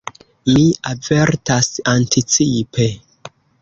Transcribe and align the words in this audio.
Mi 0.53 0.63
avertas 0.93 1.71
anticipe. 1.95 2.93